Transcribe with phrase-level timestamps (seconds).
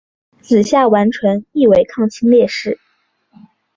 [0.41, 2.79] 子夏完淳亦为抗清烈士。